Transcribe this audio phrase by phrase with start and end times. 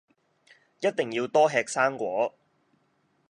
[0.79, 2.33] 一定要多吃生菓